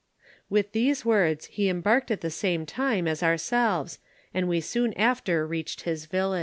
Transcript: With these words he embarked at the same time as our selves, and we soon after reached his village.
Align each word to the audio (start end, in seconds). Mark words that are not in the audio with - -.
With 0.49 0.71
these 0.71 1.05
words 1.05 1.45
he 1.45 1.69
embarked 1.69 2.09
at 2.09 2.21
the 2.21 2.31
same 2.31 2.65
time 2.65 3.07
as 3.07 3.21
our 3.21 3.37
selves, 3.37 3.99
and 4.33 4.47
we 4.47 4.59
soon 4.59 4.93
after 4.93 5.45
reached 5.45 5.81
his 5.81 6.07
village. 6.07 6.39